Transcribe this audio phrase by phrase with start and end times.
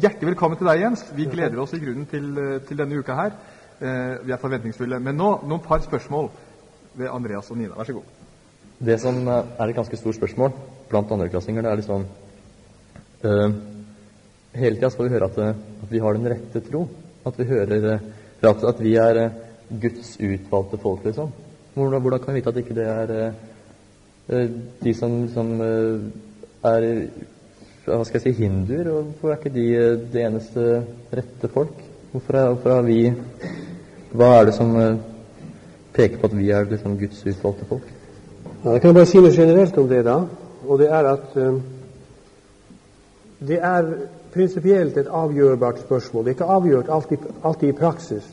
[0.00, 1.02] hjertelig velkommen til deg, Jens.
[1.16, 3.32] Vi gleder oss i grunnen til, eh, til denne uka her.
[3.80, 4.98] Eh, vi er forventningsfulle.
[5.00, 6.30] Men nå noen par spørsmål
[6.94, 7.74] ved Andreas og Nina.
[7.74, 8.02] Vær så god.
[8.78, 10.52] Det som eh, er et ganske stort spørsmål
[10.88, 12.06] blant andreklassinger, det er liksom
[13.24, 13.52] uh,
[14.54, 16.88] Hele tida skal vi høre at, at, vi har den rette tro.
[17.24, 18.00] At vi hører
[18.42, 19.30] at, at vi er
[19.80, 21.32] Guds utvalgte folk, liksom.
[21.74, 23.32] Hvordan, hvordan kan vi vite at ikke det er
[24.28, 24.50] uh,
[24.84, 26.02] de som, som uh,
[26.62, 27.08] er
[27.84, 28.90] hva skal jeg si, hinduer?
[28.90, 29.66] og Hvorfor er ikke de
[30.12, 31.82] det eneste rette folk?
[32.12, 33.12] Hvorfor er, hvorfor er vi
[34.12, 34.76] Hva er det som
[35.94, 37.92] peker på at vi er liksom Guds utvalgte folk?
[38.64, 40.18] Ja, jeg kan bare si noe generelt om det, da.
[40.68, 41.62] Og det er at um,
[43.48, 43.88] det er
[44.32, 46.24] prinsipielt et avgjørbart spørsmål.
[46.24, 48.28] Det er ikke avgjort alltid, alltid, i praksis.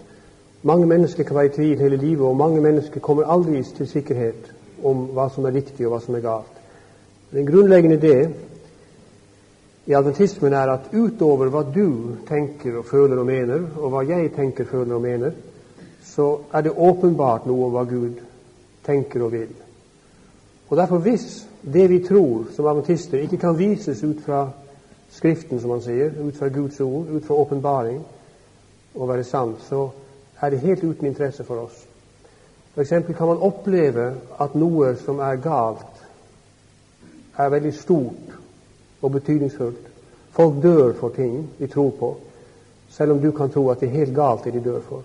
[0.64, 4.54] Mange mennesker kan være i tvil hele livet, og mange mennesker kommer aldri til sikkerhet
[4.84, 6.62] om hva som er riktig og hva som er galt.
[7.34, 8.30] Den grunnleggende idé
[9.90, 14.30] i adventismen er at utover hva du tenker og føler og mener, og hva jeg
[14.36, 15.32] tenker, føler og mener,
[16.06, 18.20] så er det åpenbart noe om hva Gud
[18.86, 19.56] tenker og vil.
[20.70, 24.44] Og derfor, hvis det vi tror som adventister, ikke kan vises ut fra
[25.10, 28.04] Skriften, som han sier, ut fra Guds ord, ut fra åpenbaring,
[28.94, 29.88] og være sant, så
[30.38, 31.80] er det helt uten interesse for oss.
[32.76, 32.94] F.eks.
[33.18, 36.04] kan man oppleve at noe som er galt,
[37.38, 38.39] er veldig stort
[39.02, 39.86] og betydningsfullt.
[40.32, 42.18] Folk dør for ting de tror på,
[42.90, 45.04] selv om du kan tro at det er helt galt det de dør for.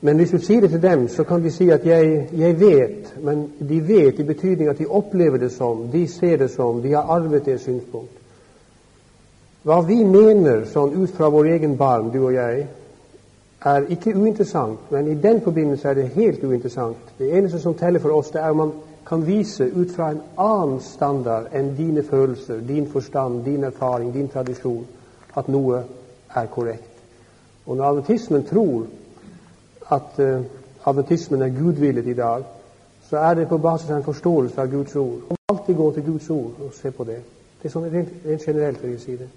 [0.00, 3.12] Men hvis du sier det til dem, så kan de si at jeg, jeg, vet,
[3.22, 6.92] men de vet i betydning at de opplever det som, de ser det som, de
[6.92, 8.18] har arvet det synspunkt.
[9.62, 12.66] Hva vi mener sånn ut fra vår egen barn, du og jeg,
[13.64, 16.96] er ikke uinteressant, men i den forbindelse er det helt uinteressant.
[17.18, 18.72] Det eneste som teller for oss, det er om man
[19.06, 24.28] kan vise ut fra en annen standard enn dine følelser, din forstand, din erfaring, din
[24.28, 24.86] tradisjon,
[25.36, 25.82] at noe
[26.34, 27.02] er korrekt.
[27.66, 28.86] Og når adventismen tror
[29.92, 30.42] at uh,
[30.84, 32.42] adventismen er gudvillet i dag,
[33.10, 35.20] så er det på basis av en forståelse av Guds ord.
[35.28, 37.20] Og alltid gå til Guds ord og se på det.
[37.62, 39.28] Det er sånn rent, rent generelt, vil jeg si det.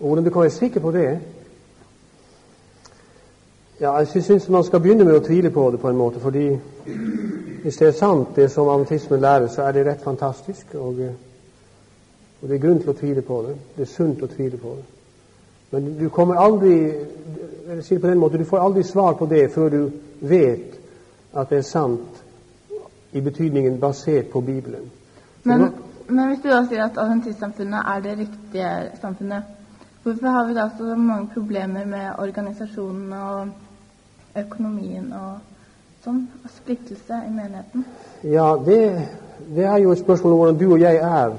[0.00, 1.08] Og hvordan du kan være sikker på det
[3.80, 6.48] Ja, jeg syns man skal begynne med å tvile på det på en måte, fordi
[7.62, 10.74] hvis det er sant, det som adventismen lærer, så er det rett fantastisk.
[10.74, 11.14] Og, eh,
[12.42, 13.54] og det er grunn til å tvile på det.
[13.76, 14.84] Det er sunt å tvile på det.
[15.70, 16.74] Men du kommer aldri
[17.70, 20.80] jeg sier på den måten, Du får aldri svar på det før du vet
[21.34, 22.22] at det er sant
[23.12, 24.90] i betydningen basert på Bibelen.
[25.44, 25.72] Men,
[26.08, 29.42] men, hvis du da sier at adventistsamfunnet er det riktige samfunnet,
[30.02, 33.48] hvorfor har vi da så mange problemer med organisasjonen og
[34.36, 35.38] økonomien og
[36.04, 36.24] sånn?
[36.44, 37.86] Og splittelse i menigheten?
[38.24, 38.80] Ja, det,
[39.48, 41.34] det, er jo et spørsmål om hvordan du og jeg er.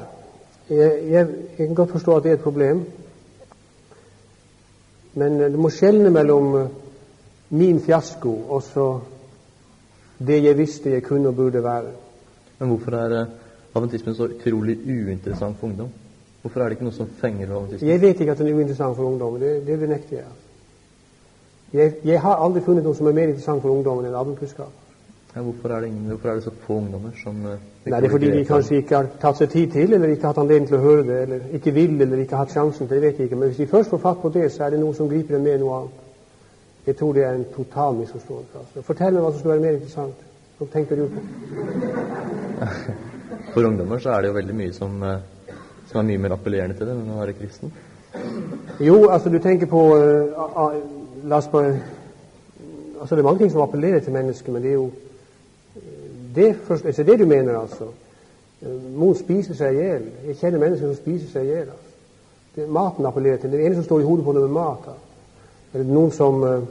[0.69, 2.83] Jeg, jeg, jeg kan godt forstå at det er et problem.
[5.13, 6.69] Men du må skjelne mellom eh,
[7.59, 8.85] min fiasko og så
[10.21, 11.91] det jeg visste jeg kunne og burde være.
[12.59, 13.25] Men hvorfor er
[13.75, 15.89] aventismen så utrolig uinteressant for ungdom?
[16.41, 17.89] Hvorfor er det ikke noe som fenger aventismen?
[17.89, 19.39] Jeg vet ikke at den er uinteressant for ungdom.
[19.39, 20.31] Det, det benekter jeg.
[21.73, 21.93] Jeg.
[22.03, 24.71] Jeg har aldri funnet noe som er mer interessant for ungdommen enn allmennkunnskap.
[25.35, 25.69] Ja, hvorfor,
[26.07, 27.51] hvorfor er det så få ungdommer som uh,
[27.85, 30.37] Nei, Det er fordi de kanskje ikke har tatt seg tid til, eller ikke hatt
[30.37, 33.01] anledning til å høre det, eller ikke vil, eller ikke har hatt sjansen til det.
[33.05, 33.39] vet jeg ikke.
[33.39, 35.47] Men hvis de først får fatt på det, så er det noe som griper dem
[35.47, 36.03] med noe annet.
[36.85, 38.59] Jeg tror det er en total misforståelse.
[38.59, 38.81] Altså.
[38.81, 40.27] Fortell meg hva som skulle være mer interessant.
[40.59, 41.19] Hva tenker du på?
[43.53, 45.55] For ungdommer så er det jo veldig mye som, uh,
[45.87, 47.71] som er mye mer appellerende til det enn å være kristen.
[48.83, 50.97] Jo, altså du tenker på uh,
[51.31, 51.79] La oss bare
[53.01, 54.91] Altså det er mange ting som appellerer til mennesker, men det er jo
[56.35, 57.87] det, først, altså det du mener, altså.
[58.95, 60.03] Mor spiser seg i hjel.
[60.27, 61.71] Jeg kjenner mennesker som spiser seg i hjel.
[61.71, 62.67] Altså.
[62.69, 63.51] Maten appellerer til.
[63.51, 64.85] Det er ene som står i hodet på dem med mat.
[64.85, 64.93] Da.
[65.73, 66.67] Eller noen som uh,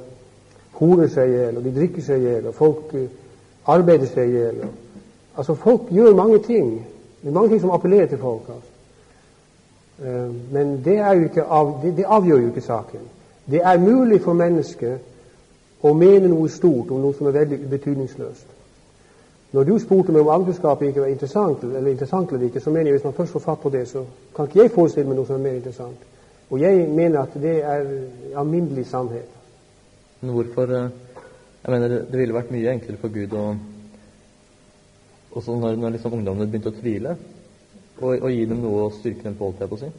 [0.79, 3.07] horer seg i hjel, og de drikker seg i hjel, og folk uh,
[3.75, 4.65] arbeider seg i hjel.
[5.37, 6.75] Altså, folk gjør mange ting.
[7.23, 8.53] Det er mange ting som appellerer til folk.
[8.55, 8.75] Altså.
[10.05, 13.11] Uh, men det, av, det, det, avgjør jo ikke saken.
[13.51, 18.57] Det er mulig for mennesket å mene noe stort om noe som er veldig betydningsløst.
[19.53, 22.91] Når du spurte meg om alderskapet ikke var interessant eller interessant eller ikke, så mener
[22.91, 24.05] jeg hvis man først får fatt på det, så
[24.37, 26.05] kan ikke jeg forestille meg noe som er mer interessant.
[26.51, 27.89] Og jeg mener at det er
[28.39, 29.27] alminnelig sannhet.
[30.21, 30.91] Men hvorfor eh,
[31.61, 33.43] Jeg mener det ville vært mye enklere for Gud å
[35.37, 37.17] også når, når liksom ungdommene begynte å tvile,
[38.01, 39.91] og, og gi dem noe å styrke dem på, holdt jeg på å si.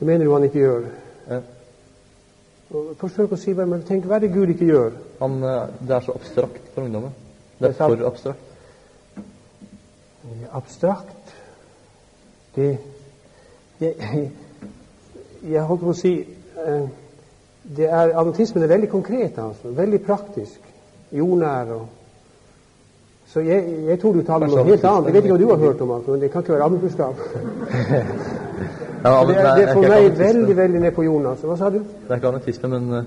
[0.00, 0.88] Det mener du han ikke gjør?
[1.30, 1.38] Ja.
[2.70, 4.96] Forsøk å si hva men tenk hva er det Gud ikke gjør?
[5.20, 7.14] Han, eh, det er så abstrakt for ungdommen.
[7.60, 8.42] Det er for abstrakt.
[10.52, 11.34] Abstrakt
[12.56, 12.78] Det
[13.80, 13.94] jeg,
[15.42, 16.88] Jeg holdt på å si eh,
[17.76, 19.70] det er, Adventismen er veldig konkret, altså.
[19.76, 20.60] Veldig praktisk.
[21.12, 21.86] Jordnær og
[23.26, 25.06] Så jeg, jeg tror du taler om noe helt annet.
[25.06, 27.14] Jeg vet ikke om du har hørt om, det, men det kan ikke være allmennkunnskap.
[29.04, 31.26] Ja, Det, men det er for meg veldig, veldig ned på jorden.
[31.30, 31.46] Altså.
[31.46, 31.78] Hva sa du?
[31.78, 33.04] Det er ikke adventisme, men eh,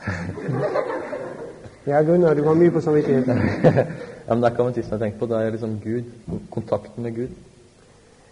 [1.90, 3.38] Ja, Gunnar, du har mye på samvittigheten.
[4.26, 5.26] ja, men det er ikke adventisme jeg tenker på.
[5.30, 6.04] Det er liksom Gud.
[6.50, 7.32] Kontakten med Gud.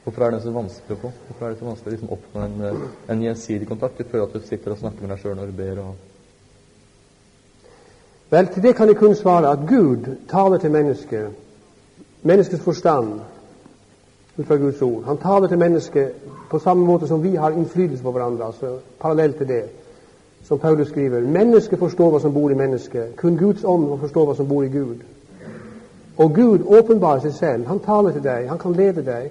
[0.02, 1.10] Hvorfor er det så vanskelig å få?
[1.28, 3.98] Hvorfor er det så vanskelig å liksom oppnå en, eh, en gjensidig kontakt?
[3.98, 5.78] Du føler at du sitter og snakker med deg sjøl når du ber.
[5.78, 5.94] og
[8.30, 11.26] Vel, til det kan jeg kun svare at Gud taler til mennesket.
[12.22, 13.20] Menneskets forstand
[14.38, 15.04] ut fra Guds ord.
[15.04, 16.10] Han taler til mennesket
[16.50, 18.44] på samme måte som vi har innflytelse på hverandre.
[18.44, 18.66] altså
[19.00, 19.62] Parallelt til det.
[20.42, 21.20] Som Paulus skriver.
[21.20, 23.16] Mennesket forstår hva som bor i mennesket.
[23.16, 24.96] Kun Guds ånd må forstå hva som bor i Gud.
[26.16, 27.66] Og Gud åpenbarer seg selv.
[27.66, 28.48] Han taler til deg.
[28.48, 29.30] Han kan lede deg.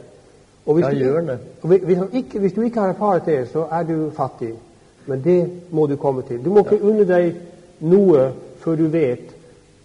[0.65, 4.53] Og hvis, du, hvis, ikke, hvis du ikke har erfart det, så er du fattig.
[5.06, 6.45] Men det må du komme til.
[6.45, 7.36] Du må ikke unne deg
[7.80, 9.36] noe før du vet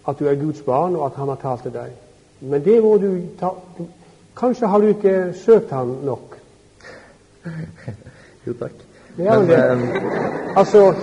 [0.07, 1.91] at du er Guds barn, og at Han har talt til deg.
[2.41, 3.49] Men det må du ta
[4.35, 6.37] Kanskje har du ikke søkt Han nok.
[8.47, 8.71] Jo, takk.
[9.17, 10.93] Ja, men det, eh, altså,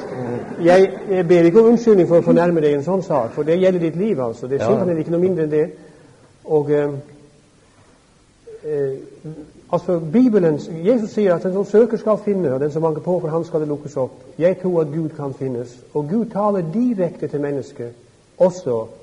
[0.64, 3.46] jeg, jeg ber ikke om unnskyldning for å fornærme deg i en sånn sak, for
[3.48, 4.20] det gjelder ditt liv.
[4.20, 4.46] altså.
[4.46, 4.70] Det er Ja.
[4.70, 5.70] simpelthen ikke noe mindre enn det.
[6.44, 6.90] Og eh,
[8.64, 8.98] eh,
[9.72, 13.20] altså, Bibelen, Jesus sier at den som søker, skal finne, og den som banker på,
[13.20, 14.20] for han skal det lukkes opp.
[14.38, 15.78] Jeg tror at Gud kan finnes.
[15.94, 17.92] Og Gud taler direkte til mennesket
[18.38, 18.99] også, ja,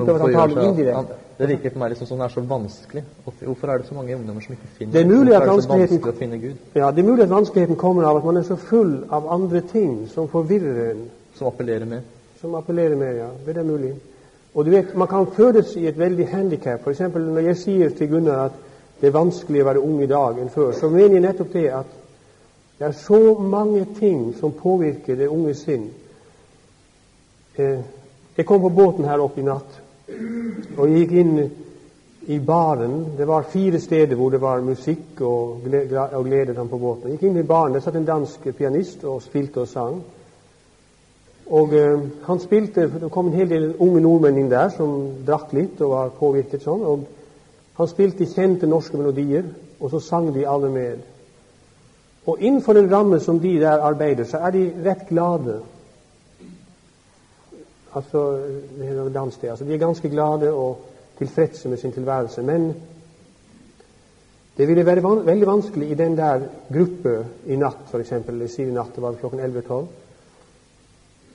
[0.00, 1.14] utover at han gjør taler så- indirekte.
[1.38, 3.04] Det virker for meg liksom sånn det er så vanskelig.
[3.24, 6.18] Hvorfor er det så mange ungdommer som ikke finner Det er mulig at vanskeligheten- å
[6.18, 6.56] finne Gud?
[6.74, 9.60] Ja, Det er mulig at vanskeligheten kommer av at man er så full av andre
[9.60, 11.10] ting som forvirrer en.
[11.34, 12.00] Som appellerer mer?
[12.42, 13.28] som appellerer mer, ja.
[13.46, 13.94] Det er mulig.
[14.54, 16.80] Og du vet, Man kan fødes i et veldig handikap.
[16.80, 17.00] F.eks.
[17.14, 18.52] når jeg sier til Gunnar at
[19.00, 21.66] det er vanskelig å være ung i dag enn før, så mener jeg nettopp det
[21.70, 21.86] at
[22.78, 25.90] det er så mange ting som påvirker det unge sinn.
[27.58, 27.78] Eh,
[28.36, 29.80] jeg kom på båten her oppe i natt,
[30.76, 31.50] og jeg gikk inn
[32.26, 33.06] i baren.
[33.18, 35.60] Det var fire steder hvor det var musikk og
[36.12, 37.10] og glede på båten.
[37.10, 37.74] Jeg gikk inn i baren.
[37.74, 40.02] Der satt en dansk pianist og spilte og sang.
[41.46, 45.52] Og eh, han spilte, Det kom en hel del unge nordmenn inn der som drakk
[45.52, 46.82] litt og var påvirket sånn.
[46.82, 47.04] og
[47.76, 49.44] Han spilte kjente norske melodier,
[49.80, 50.98] og så sang de alle med.
[52.26, 55.60] Og innenfor den ramme som de der arbeider, så er de rett glade.
[57.94, 58.22] Altså,
[58.78, 59.38] det er noe dans.
[59.44, 60.80] Altså, de er ganske glade og
[61.18, 62.42] tilfredse med sin tilværelse.
[62.42, 62.72] Men
[64.56, 68.12] det ville være van veldig vanskelig i den der gruppe i natt, f.eks.
[68.58, 69.84] I natt, det var klokken 11-12.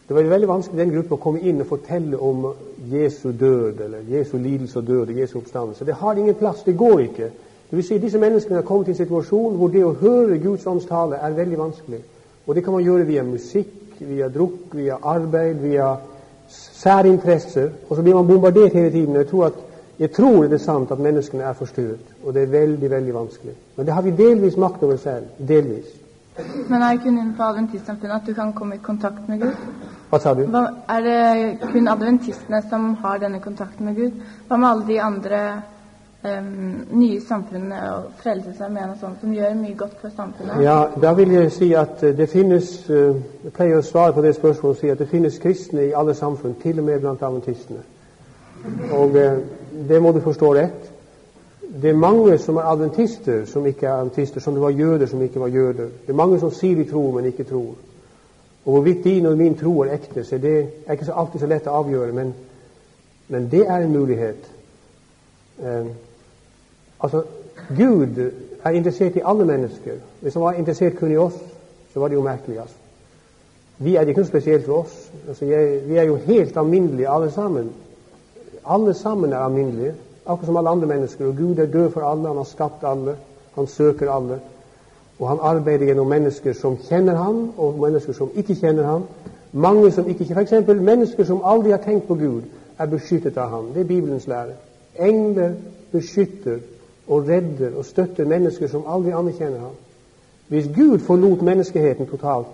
[0.08, 2.46] Det var veldig vanskelig i den gruppe å komme inn og fortelle om
[2.92, 5.86] Jesu død, eller Jesu lidelse og død Jesu oppstandelse.
[5.86, 6.64] Det har ingen plass.
[6.64, 7.32] Det går ikke.
[7.70, 10.68] Det vil si, Disse menneskene har kommet i en situasjon hvor det å høre Guds
[10.68, 12.00] ånds tale er veldig vanskelig.
[12.48, 15.90] Og det kan man gjøre via musikk, via drukk, via arbeid, via
[16.50, 17.70] særinteresser.
[17.90, 19.16] Og så blir man bombardert hele tiden.
[19.16, 19.54] Jeg tror, at,
[20.00, 22.14] jeg tror det er sant at menneskene er forstyrret.
[22.26, 23.54] Og det er veldig, veldig vanskelig.
[23.76, 25.24] Men det har vi delvis makt over selv.
[25.48, 25.86] Delvis.
[26.70, 29.56] Men er det kun innenfor adventistsamfunnet at du kan komme i kontakt med Gud?
[30.10, 30.44] Hva sa du?
[30.46, 34.22] Hva, er det kun adventistene som har denne kontakten med Gud?
[34.48, 35.40] Hva med alle de andre
[36.92, 40.62] nye samfunnene og Frelsesarmeen og sånn, som gjør mye godt for samfunnet?
[40.64, 44.24] Ja, da vil jeg si at eh, det finnes eh, Jeg pleier å svare på
[44.26, 47.24] det spørsmålet og si at det finnes kristne i alle samfunn, til og med blant
[47.24, 47.84] adventistene.
[48.98, 49.42] Og eh,
[49.90, 50.94] det må du forstå rett.
[51.68, 55.22] Det er mange som er adventister, som ikke er adventister, som det var jøder som
[55.22, 55.92] ikke var jøder.
[56.06, 57.76] Det er mange som sier de tror, men ikke tror.
[58.66, 61.68] Og hvorvidt din og min tro er ekte, så det er ikke alltid så lett
[61.68, 62.34] å avgjøre, men,
[63.28, 64.50] men det er en mulighet.
[67.04, 67.24] Altså,
[67.78, 68.32] Gud
[68.64, 69.92] er interessert i alle mennesker.
[70.22, 71.38] Hvis han var interessert kun i oss,
[71.94, 72.60] så var det jo merkelig.
[72.60, 72.76] altså.
[73.78, 75.12] Vi er ikke noe spesielt for oss.
[75.28, 77.72] Altså, jeg, vi er jo helt alminnelige alle sammen.
[78.66, 79.94] Alle sammen er alminnelige,
[80.26, 81.26] akkurat som alle andre mennesker.
[81.26, 83.16] Og Gud er død for alle, han har skapt alle,
[83.56, 84.40] han søker alle.
[85.20, 89.04] Og han arbeider gjennom mennesker som kjenner ham, og mennesker som ikke kjenner ham.
[89.54, 90.82] Mange som ikke kjenner F.eks.
[90.82, 92.42] mennesker som aldri har tenkt på Gud,
[92.78, 93.72] er beskyttet av ham.
[93.74, 94.58] Det er Bibelens lære.
[95.00, 95.54] Engler
[95.92, 96.58] beskytter
[97.08, 99.76] og redder og støtter mennesker som aldri anerkjenner ham.
[100.48, 102.48] Hvis Gud forlot menneskeheten totalt,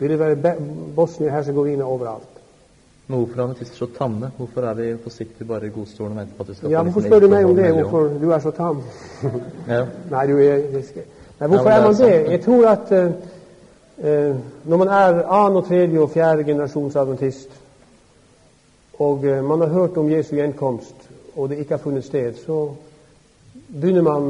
[0.00, 0.54] ville det være
[0.96, 2.28] Bosnia-Hercegovina overalt.
[3.06, 4.30] Men hvorfor er adventister så tamme?
[4.36, 6.82] Hvorfor er vi sikt bare i godstolen og venter på at vi skal Ja, få
[6.82, 7.72] Hvorfor spør du meg om det?
[7.72, 8.82] Hvorfor du er så tam?
[9.68, 9.84] Ja.
[10.14, 10.58] Nei, du er,
[11.40, 12.30] nei hvorfor Ja, er man det det?
[12.30, 17.60] Jeg tror at eh, når man er annen og tredje og fjerde generasjons adventist,
[18.98, 22.70] og uh, man har hørt om Jesu gjenkomst, og det ikke har funnet sted, så
[23.70, 24.28] begynner man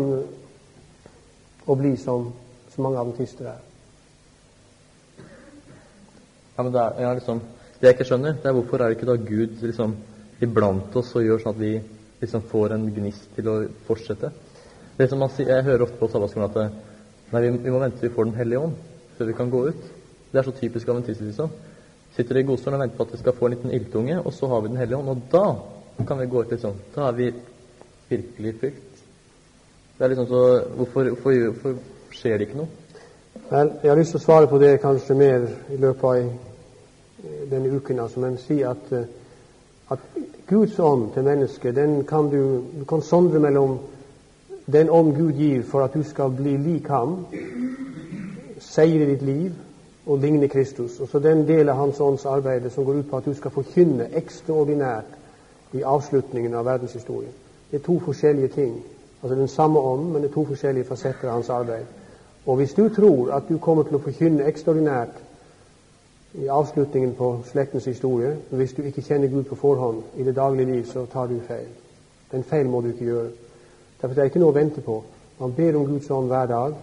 [1.66, 2.28] å bli som
[2.70, 3.62] som mange adventister er.
[6.56, 7.40] Ja, men det er, ja, liksom,
[7.80, 9.97] det jeg ikke skjønner, det er hvorfor er det ikke da Gud liksom
[10.44, 11.73] iblant oss og gjør sånn at vi
[12.20, 13.56] liksom får en gnist til å
[13.88, 14.30] fortsette?
[14.99, 17.99] Det som man sier, Jeg hører ofte på sabbatskolen at nei, vi, vi må vente
[17.99, 18.76] til vi får Den hellige ånd
[19.16, 19.82] før vi kan gå ut.
[20.30, 21.25] Det er så typisk adventister.
[21.25, 21.50] liksom.
[22.16, 24.49] Sitter i godstolen og venter på at vi skal få en liten ildtunge, og så
[24.49, 26.50] har vi Den hellige ånd, og da kan vi gå ut.
[26.50, 26.76] liksom.
[26.94, 27.32] Da er vi
[28.09, 28.89] virkelig fylt.
[30.00, 31.75] Det er liksom så, hvorfor, hvorfor, hvorfor
[32.11, 32.69] skjer det ikke noe?
[33.50, 37.40] Vel, jeg har lyst til å svare på det kanskje mer i løpet av eh,
[37.50, 37.99] denne uken.
[38.00, 39.02] Altså, men si at, eh,
[39.92, 40.07] at
[40.49, 43.75] Guds ånd til mennesket, den kan du, du kan sondre mellom
[44.73, 47.26] den ånd Gud gir for at du skal bli lik ham,
[48.57, 49.52] seire ditt liv
[50.07, 50.97] og ligne Kristus.
[50.97, 53.52] Og så den del av Hans ånds arbeid som går ut på at du skal
[53.52, 57.37] forkynne ekstraordinært i avslutningen av verdenshistorien.
[57.69, 58.80] Det er to forskjellige ting.
[59.23, 61.85] Altså den samme ånd, men det er to forskjellige fasetter av hans arbeid.
[62.47, 65.19] Og hvis du tror at du kommer til å forkynne ekstraordinært
[66.41, 70.73] i avslutningen på slektens historie, hvis du ikke kjenner Gud på forhånd i det daglige
[70.73, 71.69] liv, så tar du feil.
[72.33, 73.31] Den feil må du ikke gjøre.
[74.00, 75.03] Derfor er det ikke noe å vente på.
[75.41, 76.75] Man ber om Guds ånd hver dag.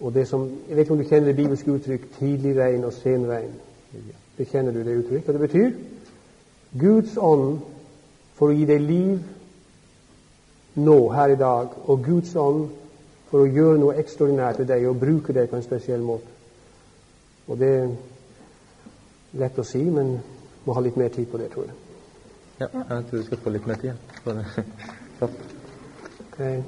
[0.00, 2.92] Og det som, Jeg vet ikke om du kjenner det bibelske uttrykk 'tidlig regn og
[2.92, 3.60] sen regn'.
[4.38, 5.28] Det kjenner du det uttrykk.
[5.28, 5.70] Og det betyr
[6.80, 7.58] Guds ånd
[8.34, 9.18] for å gi deg liv
[10.74, 12.68] nå, her i dag, og Guds ånd
[13.30, 16.30] for å gjøre noe ekstraordinært ved deg og bruke deg på en spesiell måte.
[17.48, 17.90] Og det er
[19.42, 20.16] lett å si, men
[20.64, 21.80] må ha litt mer tid på det, tror jeg.
[22.62, 23.92] Ja, jeg tror vi skal få litt mer tid.
[25.20, 25.28] Ja.
[26.34, 26.62] Okay.